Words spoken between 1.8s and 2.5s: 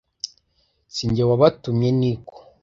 ni ko